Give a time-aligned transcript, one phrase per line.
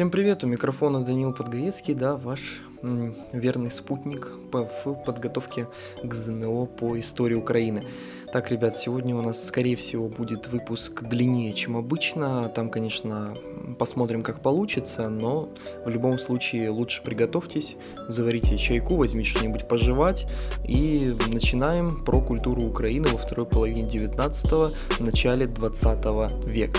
[0.00, 5.66] Всем привет, у микрофона Данил Подгаецкий, да, ваш м, верный спутник по, в подготовке
[6.02, 7.84] к ЗНО по истории Украины.
[8.32, 12.48] Так, ребят, сегодня у нас, скорее всего, будет выпуск длиннее, чем обычно.
[12.48, 13.36] Там, конечно,
[13.78, 15.50] посмотрим, как получится, но
[15.84, 17.76] в любом случае лучше приготовьтесь,
[18.08, 20.32] заварите чайку, возьмите что-нибудь пожевать
[20.66, 24.70] и начинаем про культуру Украины во второй половине 19-го,
[25.04, 26.78] начале 20 века.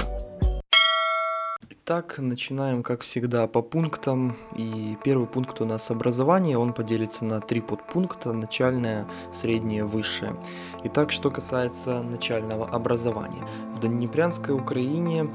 [1.91, 4.37] Итак, начинаем, как всегда, по пунктам.
[4.55, 6.57] И первый пункт у нас образование.
[6.57, 8.31] Он поделится на три подпункта.
[8.31, 10.37] Начальное, среднее, высшее.
[10.85, 13.45] Итак, что касается начального образования.
[13.75, 15.29] В Днепрянской Украине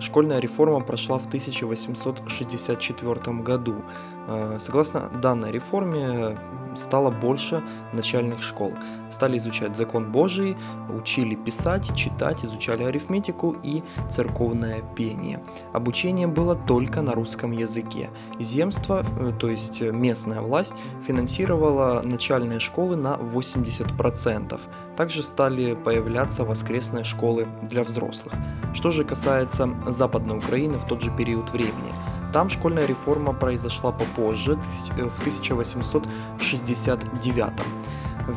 [0.00, 3.84] школьная реформа прошла в 1864 году.
[4.26, 6.36] Э, согласно данной реформе,
[6.76, 7.62] стало больше
[7.92, 8.72] начальных школ.
[9.10, 10.56] Стали изучать закон Божий,
[10.88, 15.42] учили писать, читать, изучали арифметику и церковное пение.
[15.72, 18.10] Обучение было только на русском языке.
[18.40, 20.74] Земство, э, то есть местная власть,
[21.06, 24.60] финансировала начальные школы на 80%.
[24.96, 28.34] Также стали появляться воскресные школы для взрослых.
[28.74, 31.92] Что же касается Западной Украины в тот же период времени–
[32.34, 37.52] там школьная реформа произошла попозже, в 1869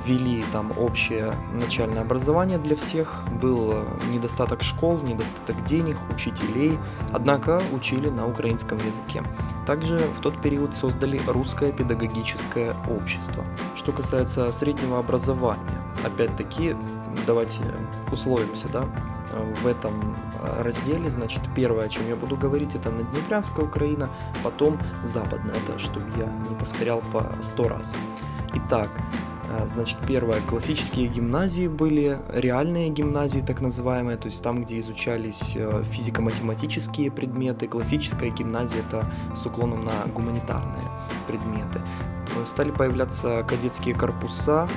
[0.06, 3.76] ввели там общее начальное образование для всех, был
[4.12, 6.78] недостаток школ, недостаток денег, учителей,
[7.14, 9.24] однако учили на украинском языке.
[9.66, 13.44] Также в тот период создали русское педагогическое общество.
[13.76, 15.62] Что касается среднего образования,
[16.06, 16.76] опять-таки,
[17.26, 17.60] давайте
[18.12, 18.86] условимся, да,
[19.62, 20.16] в этом
[20.60, 21.10] разделе.
[21.10, 24.10] Значит, первое, о чем я буду говорить, это Наднепрянская Украина,
[24.44, 27.96] потом Западная, это чтобы я не повторял по сто раз.
[28.54, 28.90] Итак,
[29.68, 35.84] Значит, первое, классические гимназии были, реальные гимназии так называемые, то есть там, где изучались э,
[35.90, 37.68] физико-математические предметы.
[37.68, 40.84] Классическая гимназия это с уклоном на гуманитарные
[41.28, 41.80] предметы.
[42.46, 44.68] Стали появляться кадетские корпуса,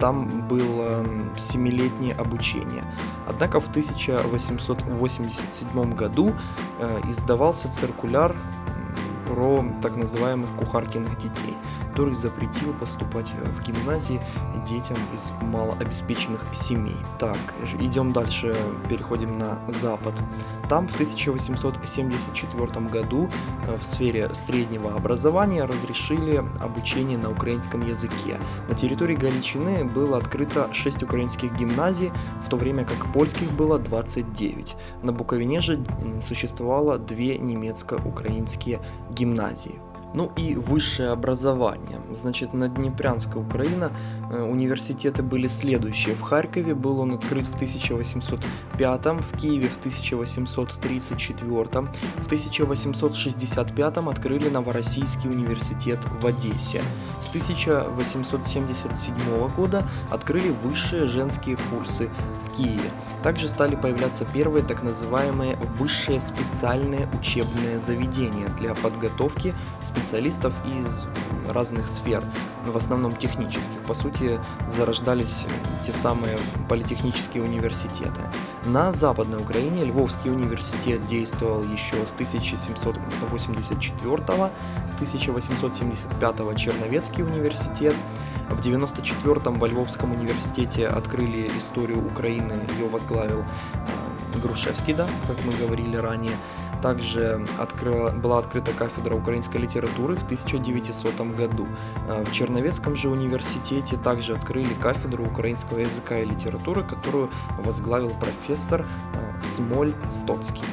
[0.00, 2.82] там было семилетнее обучение.
[3.26, 6.34] Однако в 1887 году
[6.80, 8.34] э, издавался циркуляр
[9.38, 11.54] про так называемых кухаркиных детей–
[11.98, 14.20] который запретил поступать в гимназии
[14.64, 16.94] детям из малообеспеченных семей.
[17.18, 17.36] Так,
[17.80, 18.54] идем дальше,
[18.88, 20.14] переходим на Запад.
[20.68, 23.28] Там в 1874 году
[23.66, 28.38] э, в сфере среднего образования разрешили обучение на украинском языке.
[28.68, 32.12] На территории Галичины было открыто 6 украинских гимназий,
[32.46, 34.76] в то время как польских было 29.
[35.02, 35.82] На Буковине же
[36.20, 38.78] существовало две немецко-украинские
[39.10, 39.74] гимназии гімназії.
[40.14, 42.00] Ну и высшее образование.
[42.14, 43.92] Значит, на Днепрянской Украина
[44.30, 46.14] э, университеты были следующие.
[46.14, 55.28] В Харькове был он открыт в 1805, в Киеве в 1834, в 1865 открыли Новороссийский
[55.28, 56.82] университет в Одессе.
[57.20, 62.08] С 1877 года открыли высшие женские курсы
[62.46, 62.90] в Киеве.
[63.22, 69.97] Также стали появляться первые так называемые высшие специальные учебные заведения для подготовки специалистов
[70.64, 71.06] из
[71.48, 72.22] разных сфер,
[72.66, 73.80] в основном технических.
[73.86, 75.46] По сути, зарождались
[75.84, 76.36] те самые
[76.68, 78.20] политехнические университеты.
[78.64, 84.52] На Западной Украине Львовский университет действовал еще с 1784
[84.86, 87.96] с 1875 Черновецкий университет,
[88.50, 93.44] в 94-м во Львовском университете открыли историю Украины, ее возглавил э,
[94.40, 96.32] Грушевский, да, как мы говорили ранее.
[96.82, 101.66] Также открыла, была открыта кафедра украинской литературы в 1900 году.
[102.08, 108.86] Э, в Черновецком же университете также открыли кафедру украинского языка и литературы, которую возглавил профессор
[109.14, 110.64] э, Смоль Стоцкий.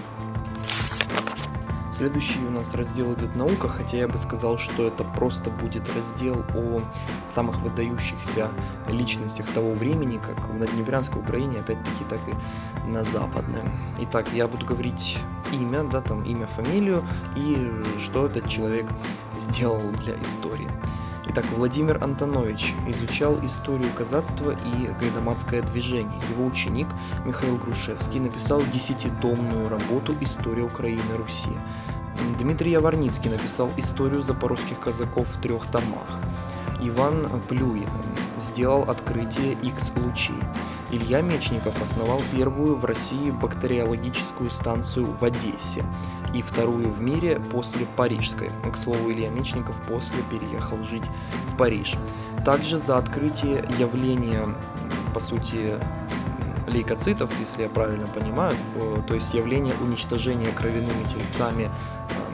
[1.95, 6.43] Следующий у нас раздел идет наука, хотя я бы сказал, что это просто будет раздел
[6.53, 6.81] о
[7.25, 8.49] самых выдающихся
[8.89, 13.61] личностях того времени, как в Наднепрянской Украине, опять-таки, так и на Западной.
[13.99, 15.19] Итак, я буду говорить
[15.53, 17.01] имя, да, там имя, фамилию
[17.37, 18.91] и что этот человек
[19.39, 20.69] сделал для истории.
[21.27, 26.21] Итак, Владимир Антонович изучал историю казацтва и гайдамацкое движение.
[26.29, 26.87] Его ученик
[27.25, 31.49] Михаил Грушевский написал десятитомную работу «История Украины Руси».
[32.37, 36.07] Дмитрий Яворницкий написал историю запорожских казаков в трех томах.
[36.81, 37.87] Иван Плюй
[38.37, 40.35] сделал открытие X-лучей.
[40.91, 45.83] Илья Мечников основал первую в России бактериологическую станцию в Одессе
[46.33, 48.51] и вторую в мире после Парижской.
[48.71, 51.05] К слову, Илья Мечников после переехал жить
[51.49, 51.95] в Париж.
[52.45, 54.47] Также за открытие явления,
[55.13, 55.79] по сути,
[56.67, 58.55] лейкоцитов, если я правильно понимаю,
[59.07, 61.69] то есть явление уничтожения кровяными тельцами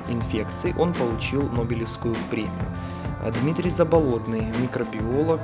[0.08, 2.52] инфекций он получил Нобелевскую премию.
[3.29, 5.41] Дмитрий Заболотный, микробиолог,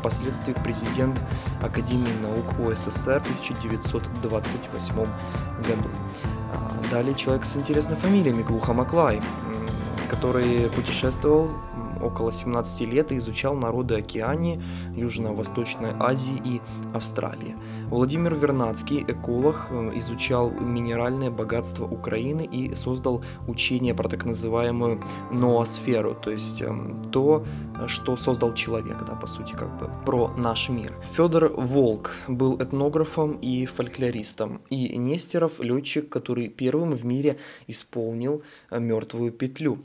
[0.00, 1.22] впоследствии президент
[1.62, 5.88] Академии наук УССР в 1928 году.
[6.90, 9.22] Далее человек с интересной фамилией Миклуха Маклай,
[10.10, 11.50] который путешествовал
[12.04, 14.62] около 17 лет и изучал народы Океании,
[14.94, 16.60] Южно-Восточной Азии и
[16.94, 17.56] Австралии.
[17.90, 26.14] Владимир Вернадский, эколог, э, изучал минеральное богатство Украины и создал учение про так называемую ноосферу,
[26.14, 27.44] то есть эм, то,
[27.86, 30.92] что создал человек, да, по сути, как бы, про наш мир.
[31.12, 38.80] Федор Волк был этнографом и фольклористом, и Нестеров летчик, который первым в мире исполнил э,
[38.80, 39.78] мертвую петлю.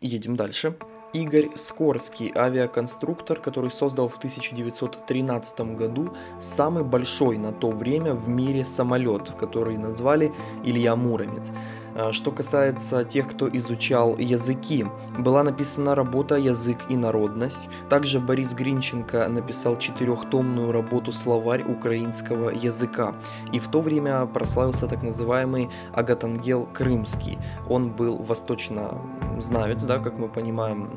[0.00, 0.76] Едем дальше.
[1.16, 8.64] Игорь Скорский, авиаконструктор, который создал в 1913 году самый большой на то время в мире
[8.64, 11.52] самолет, который назвали Илья Муромец.
[11.98, 14.86] А, что касается тех, кто изучал языки,
[15.18, 17.70] была написана работа «Язык и народность».
[17.88, 23.14] Также Борис Гринченко написал четырехтомную работу «Словарь украинского языка».
[23.52, 27.38] И в то время прославился так называемый Агатангел Крымский.
[27.66, 30.90] Он был восточно-знавец, да, как мы понимаем,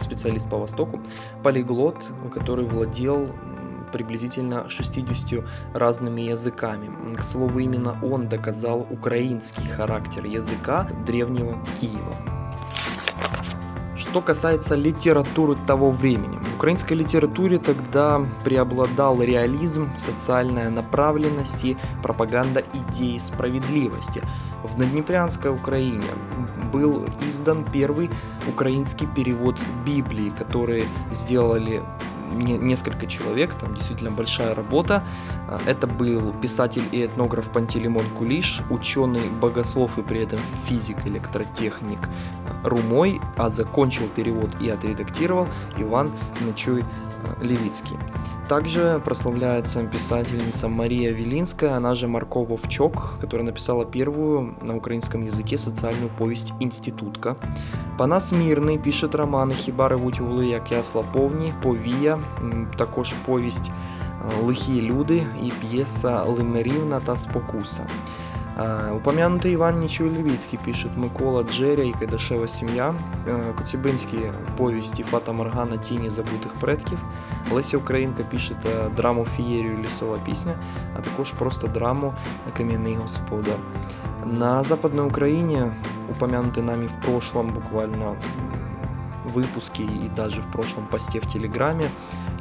[0.00, 1.00] специалист по Востоку,
[1.42, 3.30] полиглот, который владел
[3.96, 6.90] приблизительно 60 разными языками.
[7.16, 12.14] К слову, именно он доказал украинский характер языка древнего Киева.
[13.96, 16.36] Что касается литературы того времени.
[16.36, 24.22] В украинской литературе тогда преобладал реализм, социальная направленность и пропаганда идеи справедливости.
[24.62, 26.04] В Наднепрянской Украине
[26.70, 28.10] был издан первый
[28.46, 29.56] украинский перевод
[29.86, 31.82] Библии, который сделали
[32.32, 35.02] несколько человек, там действительно большая работа.
[35.48, 42.08] А, это был писатель и этнограф Пантелеймон Кулиш, ученый, богослов и при этом физик, электротехник
[42.62, 46.84] Румой, а закончил перевод и отредактировал Иван Ночуй
[47.40, 47.96] Левицкий.
[48.48, 55.58] Также прославляется писательница Мария Велинская, она же Марко Вовчок, которая написала первую на украинском языке
[55.58, 57.36] социальную повесть «Институтка».
[57.98, 62.18] Панас Мирний пишет романи «Хіба ревуть вули, як ясла повні», «Повія»,
[62.76, 63.70] також повість
[64.42, 67.86] «Лихі люди» і п'єса «Лимерівна та спокуса».
[68.95, 72.93] Упомянутый Иван Нечуй-Левицкий пишет Микола Джеря и Кайдашева семья,
[73.57, 74.17] Коцюбинські
[74.57, 77.03] повісті Фата Моргана Тіні забутих предків.
[77.51, 78.57] Леся Українка пишет
[78.95, 80.53] драму Фієрію Лісова пісня,
[80.95, 82.13] а також просто драму
[82.57, 83.55] Кам'яний господар.
[84.25, 85.73] На Западной Украине,
[86.09, 88.15] упомянутый нами в прошлом буквально
[89.25, 91.85] выпуске и даже в прошлом посте в Телеграме,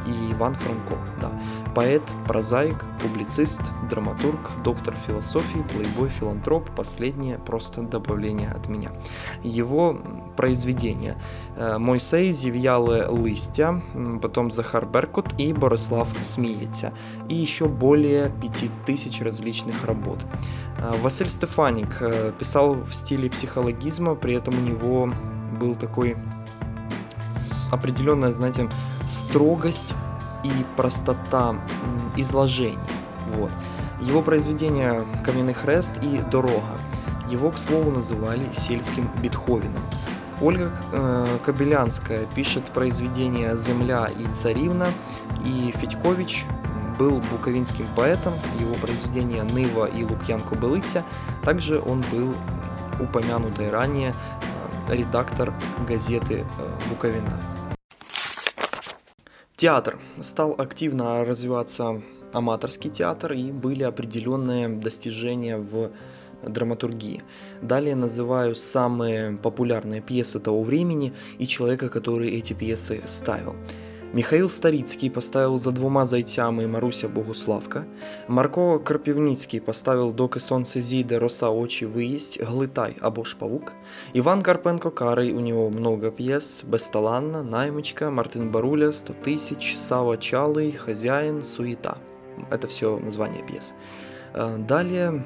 [0.06, 1.30] и Иван Франко, да.
[1.75, 6.69] Поэт, прозаик, публицист, драматург, доктор философии, плейбой, филантроп.
[6.73, 8.91] Последнее просто добавление от меня.
[9.43, 9.99] Его
[10.37, 11.17] произведения.
[11.57, 13.81] Э, Мойсей, Зів'яли листья,
[14.21, 16.93] потом Захар Беркут и Борислав Смеется.
[17.27, 20.19] И еще более 5000 различных работ.
[20.77, 25.13] Э, Василь Стефаник э, писал в стиле психологизма, при этом у него
[25.59, 26.15] был такой
[27.71, 28.69] определенная, знаете,
[29.07, 29.93] строгость
[30.45, 31.55] и простота
[32.15, 32.77] изложений.
[33.27, 33.51] Вот.
[34.01, 36.77] Его произведения «Каменный хрест» и «Дорога».
[37.29, 39.81] Его, к слову, называли сельским Бетховеном.
[40.41, 44.87] Ольга э, Кобылянская пишет произведения «Земля и царевна»,
[45.43, 46.45] и Федькович
[46.99, 51.03] был буковинским поэтом, его произведения «Нива» и «Лукьян Кобылыця».
[51.43, 52.35] Также он был
[52.99, 54.13] упомянутый ранее
[54.89, 55.53] э, редактор
[55.87, 57.54] газеты э, «Буковина».
[59.65, 59.97] Театр.
[60.21, 62.03] Стал активно развиваться
[62.33, 65.89] аматорский театр и были определенные достижения в
[66.47, 67.23] драматургии.
[67.63, 73.55] Далее называю самые популярные пьесы того времени и человека, который эти пьесы ставил.
[74.12, 77.84] Михаил Старицький поставил за двома зайцями Маруся Богуславка,
[78.28, 83.72] Марко Карпівницький поставив Доки сонце зійде, роса очі виїсть, Глитай або ж павук,
[84.12, 90.72] Іван Карпенко Карий, у него много пьес, Бесталанна, Наймичка, Мартин Баруля, Сто тысяч, Сава Чалый,
[90.72, 91.96] Хозяин, Суета.
[92.50, 93.74] Это все название пьес.
[94.34, 95.22] Э, далее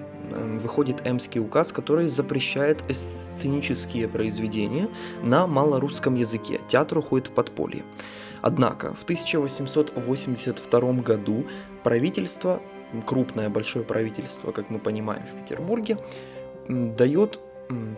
[0.62, 4.88] выходит Эмский указ, который запрещает сценические произведения
[5.22, 6.60] на малорусском языке.
[6.68, 7.84] Театр уходит в подполье.
[8.41, 11.45] Однако в 1882 году
[11.83, 12.61] правительство,
[13.05, 15.97] крупное большое правительство, как мы понимаем в Петербурге,
[16.67, 17.39] дает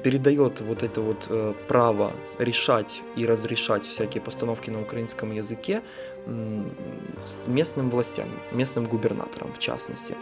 [0.03, 5.81] передает вот это вот э, право решать и разрешать всякие постановки на украинском языке
[7.25, 10.15] с местным властям, местным губернаторам в частности.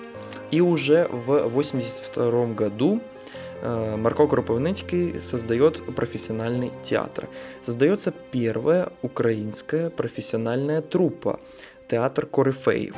[0.51, 3.18] И уже в 1982 году э,
[3.61, 7.27] Марко Кропивницкий создает профессиональный театр.
[7.61, 11.39] Создается первая украинская профессиональная труппа–
[11.89, 12.95] театр Корифеев.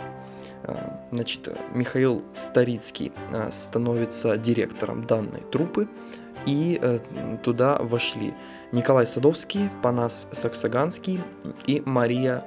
[0.63, 0.75] Э,
[1.11, 5.87] значит, Михаил Старицкий э, становится директором данной труппы,
[6.45, 6.99] и э,
[7.43, 8.33] туда вошли
[8.71, 11.21] Николай Садовский, Панас Саксаганский
[11.65, 12.43] и Мария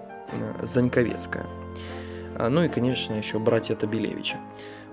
[0.62, 1.46] Заньковецкая.
[2.36, 4.38] Ну и, конечно, еще братья Табелевича.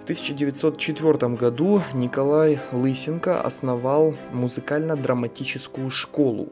[0.01, 6.51] В 1904 году Николай Лысенко основал музыкально-драматическую школу.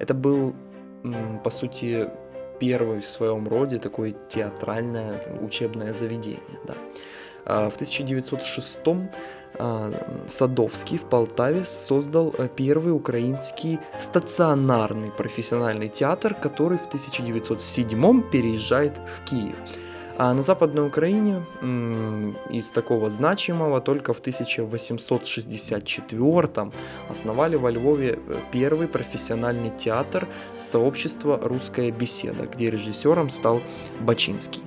[0.00, 0.52] Это был,
[1.44, 2.10] по сути,
[2.58, 6.58] первый в своем роде такое театральное учебное заведение.
[6.66, 6.74] Да.
[7.44, 8.78] А в 1906
[9.60, 9.92] а,
[10.26, 19.24] Садовский в Полтаве создал э, первый украинский стационарный профессиональный театр, который в 1907 переезжает в
[19.24, 19.54] Киев.
[20.18, 21.44] А на Западной Украине
[22.50, 26.72] из такого значимого только в 1864
[27.08, 30.26] основали во Львове э, первый профессиональный театр
[30.58, 33.62] сообщества «Русская беседа», где режиссером стал
[34.00, 34.64] Бачинский.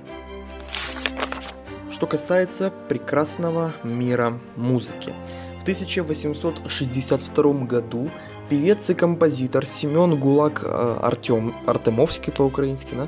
[1.90, 5.12] Что касается прекрасного мира музыки.
[5.58, 8.10] В 1862 году
[8.48, 13.06] певец и композитор Семен Гулак э, Артем, Артемовский по-украински, да,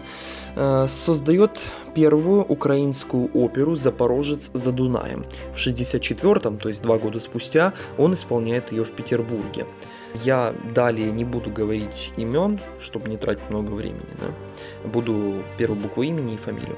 [0.88, 5.26] создает первую украинскую оперу «Запорожец за Дунаем».
[5.52, 9.66] В 64-м, то есть два года спустя, он исполняет ее в Петербурге.
[10.14, 14.06] Я далее не буду говорить имен, чтобы не тратить много времени.
[14.20, 14.88] Да?
[14.88, 16.76] Буду первую букву имени и фамилию.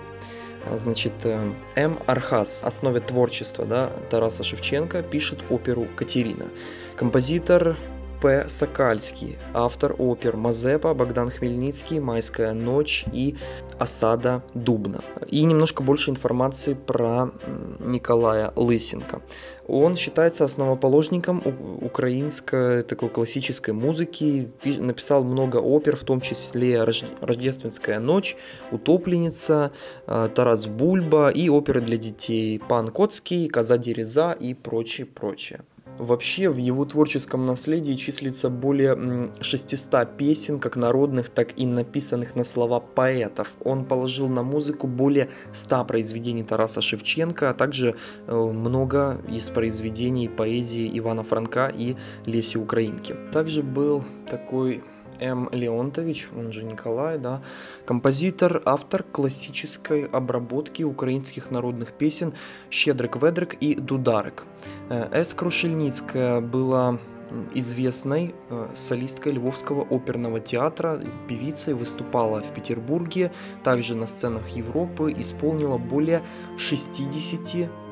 [0.65, 1.99] А, значит, э, М.
[2.07, 6.47] Архас, основе творчества да, Тараса Шевченко, пишет оперу «Катерина».
[6.97, 7.77] Композитор
[8.21, 8.49] П.
[8.49, 13.37] Сокальский, автор опер Мазепа, Богдан Хмельницкий, Майская ночь и
[13.79, 15.03] Осада Дубна.
[15.29, 17.31] И немножко больше информации про
[17.79, 19.23] Николая Лысенко.
[19.69, 21.43] Он считается основоположником
[21.81, 28.37] украинской такой классической музыки, написал много опер, в том числе «Рождественская ночь»,
[28.71, 29.73] «Утопленница»,
[30.07, 35.63] э, «Тарас Бульба» и оперы для детей «Пан Коцкий», «Коза Дереза» и прочее, прочее.
[35.99, 42.45] Вообще в его творческом наследии числится более 600 песен, как народных, так и написанных на
[42.45, 43.57] слова поэтов.
[43.65, 50.29] Он положил на музыку более 100 произведений Тараса Шевченко, а также э, много из произведений
[50.29, 53.17] поэзии Ивана Франка и Леси Украинки.
[53.33, 54.83] Также был такой
[55.21, 55.49] М.
[55.53, 57.43] Леонтович, он же Николай, да,
[57.85, 62.35] композитор, автор классической обработки украинских народных песен
[62.71, 64.45] «Щедрик-ведрик» и «Дударик».
[64.91, 65.35] Э, С.
[65.35, 66.99] Крушельницкая была
[67.55, 73.33] известной э, солисткой Львовского оперного театра, певицей, выступала в Петербурге,
[73.65, 76.23] также на сценах Европы, исполнила более
[76.57, 77.86] 60 Э,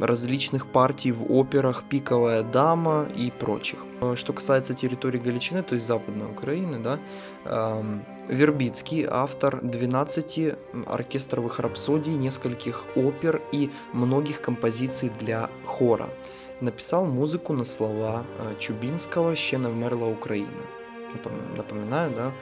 [0.00, 3.84] различных партий в операх «Пиковая дама» и прочих.
[4.00, 6.98] Э, что касается территории Галичины, то есть Западной Украины, да,
[7.44, 10.54] эм, Вербицкий– автор 12
[10.86, 16.08] оркестровых рапсодий, нескольких опер и многих композиций для хора.
[16.60, 20.62] Написал музыку на слова э, Чубинского «Ще не вмерла Украина».
[21.56, 22.32] Напоминаю, да,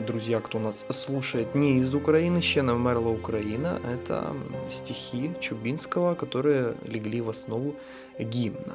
[0.00, 4.34] друзья, кто нас слушает не из Украины, «Ще не вмерла Украина»— это
[4.68, 7.74] стихи Чубинского, которые легли в основу
[8.18, 8.74] гимна.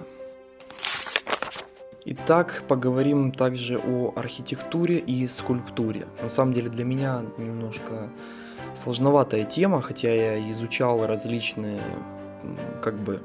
[2.06, 6.08] Итак, поговорим также о архитектуре и скульптуре.
[6.22, 8.10] На самом деле для меня немножко
[8.76, 11.82] сложноватая тема, хотя я изучал различные
[12.82, 13.22] как бы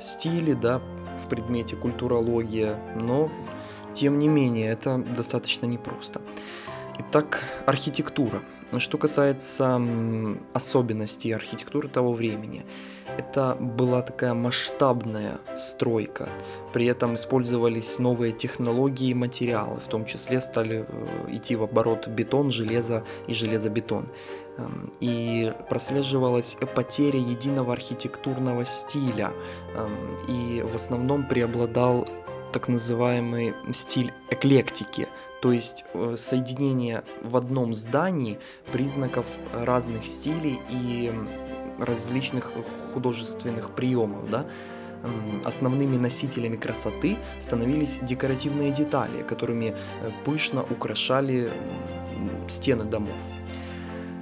[0.00, 0.80] стили, да,
[1.24, 3.30] в предмете культурология, но
[3.92, 6.20] тем не менее, это достаточно непросто.
[7.00, 8.42] Итак, архитектура.
[8.78, 9.80] Что касается
[10.52, 12.66] особенностей архитектуры того времени,
[13.16, 16.28] это была такая масштабная стройка.
[16.72, 22.08] При этом использовались новые технологии и материалы, в том числе стали э, идти в оборот
[22.08, 24.08] бетон, железо и железобетон.
[24.58, 29.32] Эм, и прослеживалась потеря единого архитектурного стиля,
[29.76, 32.06] эм, и в основном преобладал
[32.52, 35.08] так называемый стиль эклектики,
[35.40, 38.38] то есть э, соединение в одном здании
[38.72, 41.12] признаков разных стилей и
[41.78, 42.50] различных
[42.92, 44.46] художественных приемов, да,
[45.44, 51.50] основными носителями красоты становились декоративные детали, которыми э, пышно украшали
[52.48, 53.16] стены домов.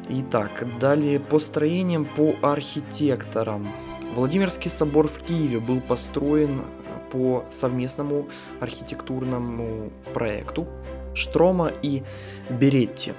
[0.08, 3.68] Итак, далее по строениям по архитекторам.
[4.14, 6.62] Владимирский собор в Киеве был построен
[7.10, 8.28] по совместному
[8.60, 10.66] архитектурному проекту
[11.16, 12.02] Штрома и
[12.48, 13.14] Беретти.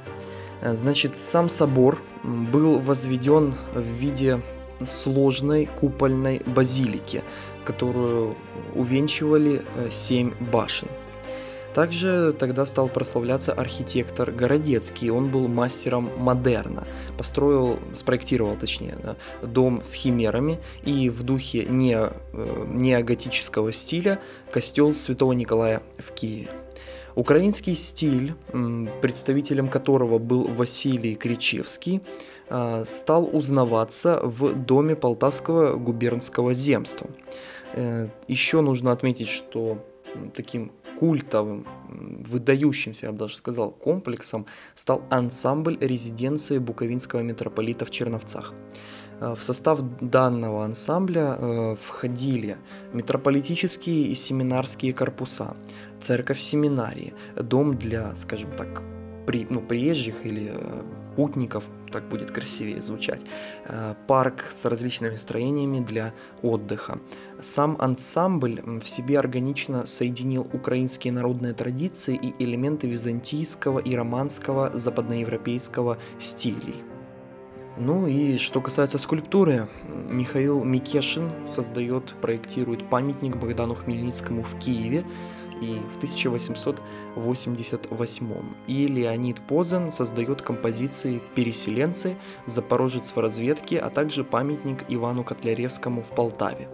[0.64, 4.42] Значит, сам собор был возведен в виде
[4.86, 7.24] сложной купольной базилики,
[7.66, 8.36] которую
[8.76, 10.88] увенчивали э, семь башен.
[11.74, 15.12] Также тогда стал прославляться архитектор Городецкий.
[15.12, 16.88] Он был мастером модерна.
[17.20, 18.98] Построил, спроектировал, точнее,
[19.44, 24.20] дом с химерами и в духе не, э, неоготического стиля
[24.52, 26.50] костел Святого Николая в Киеве.
[27.18, 28.36] Украинский стиль,
[29.02, 32.02] представителем которого был Василий Кричевский,
[32.50, 37.08] э, стал узнаваться в доме Полтавского губернского земства.
[37.74, 39.84] Э, Еще нужно отметить, что
[40.36, 41.66] таким культовым,
[42.30, 44.46] выдающимся, я бы даже сказал, комплексом
[44.76, 48.54] стал ансамбль резиденции буковинского митрополита в Черновцах.
[49.20, 52.58] Э, в состав данного ансамбля э, входили
[52.94, 55.56] митрополитические и семинарские корпуса,
[56.00, 58.84] церковь семинарии, дом для, скажем так,
[59.26, 60.84] при, ну, приезжих или э,
[61.16, 63.22] путников, так будет красивее звучать,
[63.66, 66.14] э, парк с различными строениями для
[66.44, 67.00] отдыха.
[67.42, 75.98] Сам ансамбль в себе органично соединил украинские народные традиции и элементы византийского и романского западноевропейского
[76.20, 76.76] стилей.
[77.80, 79.68] Ну и что касается скульптуры,
[80.10, 85.04] Михаил Микешин создает, проектирует памятник Богдану Хмельницкому в Киеве,
[85.62, 88.36] и в 1888
[88.68, 96.12] и Леонид Позен создает композиции «Переселенцы», «Запорожец в разведке», а также памятник Ивану Котляревскому в
[96.12, 96.68] Полтаве.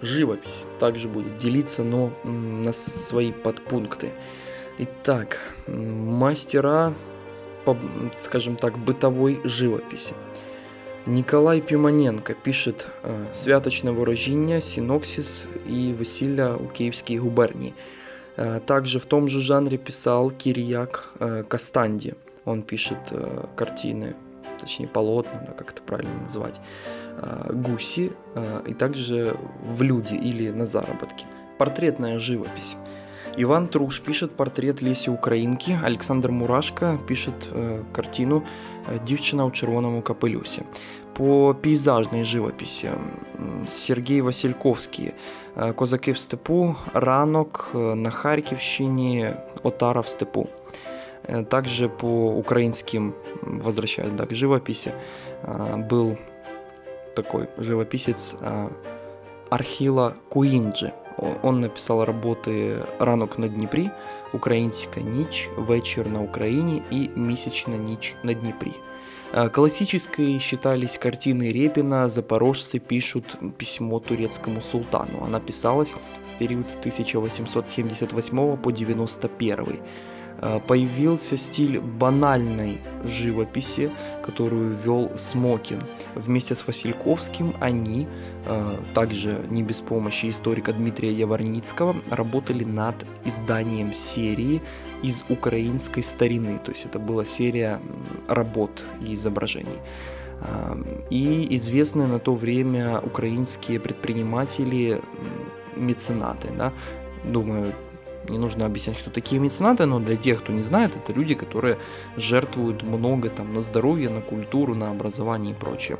[0.00, 4.12] Живопись также будет делиться, но на свои подпункты.
[4.78, 5.38] Итак,
[5.68, 6.94] мастера,
[8.18, 10.14] скажем так, бытовой живописи.
[11.07, 17.73] Николай Піманенко пишет э, «Святочне ворожіння», «Синоксис» и «Василия у Киевской губернии».
[18.37, 22.13] Э, также в том же жанре писал Кирияк э, Кастанди.
[22.45, 22.97] Он пишет
[23.55, 24.15] картины,
[24.59, 26.61] точнее полотна, да, как это правильно назвать,
[27.49, 28.11] гуси
[28.69, 31.25] и также в люди или на заработки.
[31.57, 32.77] Портретная живопись.
[33.39, 38.43] Иван Труш пишет портрет Лесі Українки, Александр Мурашко пишет э, картину
[39.05, 40.61] «Дівчина у червоному капелюсі».
[41.13, 42.91] По пейзажной живописи
[43.65, 45.13] Сергей Васильковский
[45.75, 50.47] «Козаки в степу», «Ранок» на Харьковщине, «Отара в степу».
[51.49, 54.93] Также по украинским, возвращаясь да, к живописи,
[55.89, 56.17] был
[57.15, 58.35] такой живописец
[59.49, 61.03] Архила Куинджи –
[61.43, 63.89] он написал работи Ранок на Дніпрі,
[64.33, 68.71] Українська ніч, Вечір на Украине и Месячна ніч на Дніпрі.
[69.52, 75.24] Классической считались картины Репина «Запорожцы пишут письмо турецкому султану».
[75.24, 79.80] Она писалась в период с 1878 по 91.
[80.42, 83.90] Э, появился стиль банальной живописи,
[84.22, 85.80] которую вел Смокин.
[86.14, 88.06] Вместе с Васильковским они,
[88.46, 94.60] э, также не без помощи историка Дмитрия Яворницкого, работали над изданием серии
[95.02, 96.58] из украинской старины.
[96.64, 97.80] То есть это была серия
[98.28, 99.78] работ и изображений.
[100.40, 100.74] Э,
[101.10, 105.00] и известные на то время украинские предприниматели,
[105.76, 106.72] меценаты, да,
[107.24, 107.74] думаю,
[108.28, 111.78] не нужно объяснять, кто такие меценаты, но для тех, кто не знает, это люди, которые
[112.16, 115.98] жертвуют много там на здоровье, на культуру, на образование и прочее.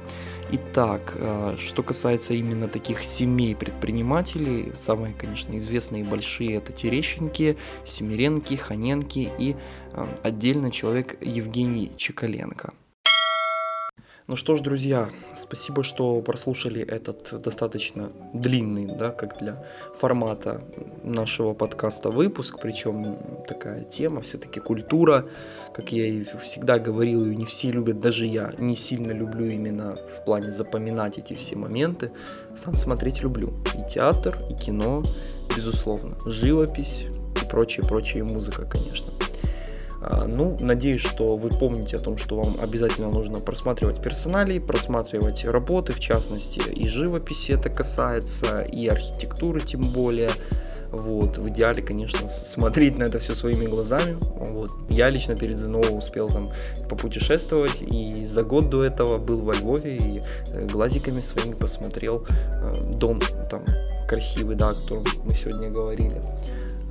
[0.52, 7.56] Итак, э, что касается именно таких семей предпринимателей, самые, конечно, известные и большие это Терещенки,
[7.84, 9.56] Семиренки, Ханенки и
[9.92, 12.74] э, отдельно человек Евгений Чекаленко.
[14.28, 20.62] Ну что ж, друзья, спасибо, что прослушали этот достаточно длинный, да, как для формата
[21.02, 25.26] нашего подкаста выпуск, причем такая тема, все-таки культура,
[25.74, 29.96] как я и всегда говорил, ее не все любят, даже я не сильно люблю именно
[29.96, 32.12] в плане запоминать эти все моменты,
[32.56, 33.52] сам смотреть люблю.
[33.74, 35.02] И театр, и кино,
[35.56, 37.06] безусловно, живопись
[37.42, 39.12] и прочее, прочее, музыка, конечно.
[40.04, 45.44] А, ну, надеюсь, что вы помните о том, что вам обязательно нужно просматривать персоналии, просматривать
[45.44, 50.30] работы, в частности, и живописи это касается, и архитектуры тем более.
[50.90, 54.18] Вот, в идеале, конечно, смотреть на это все своими глазами.
[54.20, 54.70] Вот.
[54.90, 56.50] Я лично перед ЗНО успел там
[56.90, 62.74] попутешествовать, и за год до этого был во Львове и э, глазиками своими посмотрел э,
[62.98, 63.64] дом там
[64.06, 66.20] красивый, да, о котором мы сегодня говорили,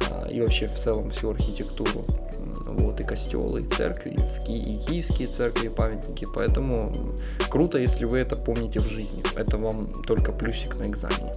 [0.10, 2.04] а, и вообще в целом всю архитектуру
[2.78, 6.92] вот, и костелы, и церкви, в Ки- и киевские церкви, и памятники, поэтому
[7.50, 11.34] круто, если вы это помните в жизни, это вам только плюсик на экзамене.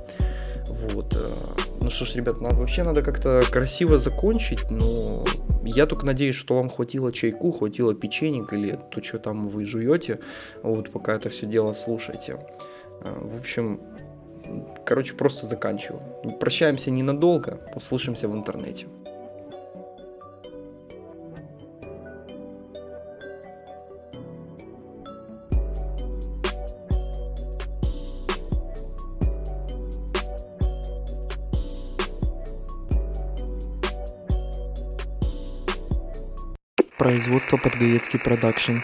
[0.69, 1.15] Вот.
[1.17, 1.35] Э,
[1.81, 5.25] ну что ж, ребят, надо, вообще надо как-то красиво закончить, но
[5.65, 10.21] я только надеюсь, что вам хватило чайку, хватило печенек или то, что там вы жуете,
[10.63, 12.39] вот пока это все дело слушаете.
[13.03, 13.81] Э, в общем,
[14.85, 16.03] короче, просто заканчиваю.
[16.41, 18.87] Прощаемся ненадолго, услышимся в интернете.
[37.05, 38.79] Производство Подгаецкий продакшн.